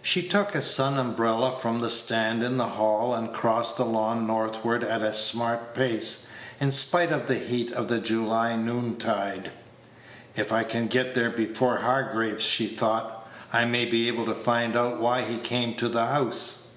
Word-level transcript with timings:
She 0.00 0.22
took 0.22 0.54
a 0.54 0.60
sun 0.60 0.96
umbrella 0.96 1.52
from 1.58 1.80
the 1.80 1.90
stand 1.90 2.44
in 2.44 2.56
the 2.56 2.68
hall, 2.68 3.12
and 3.12 3.32
crossed 3.32 3.76
the 3.76 3.84
lawn 3.84 4.24
northward 4.24 4.84
at 4.84 5.02
a 5.02 5.12
smart 5.12 5.74
pace, 5.74 6.28
in 6.60 6.70
spite 6.70 7.10
of 7.10 7.26
the 7.26 7.34
heat 7.34 7.72
of 7.72 7.88
the 7.88 7.98
July 7.98 8.50
Page 8.50 8.58
113 8.58 8.64
noontide. 8.84 9.50
"If 10.36 10.52
I 10.52 10.62
can 10.62 10.86
get 10.86 11.16
there 11.16 11.30
before 11.30 11.78
Hargraves," 11.78 12.44
she 12.44 12.68
thought, 12.68 13.28
"I 13.52 13.64
may 13.64 13.86
be 13.86 14.06
able 14.06 14.26
to 14.26 14.36
find 14.36 14.76
out 14.76 15.00
why 15.00 15.22
he 15.22 15.38
came 15.38 15.74
to 15.78 15.88
the 15.88 16.06
house." 16.06 16.68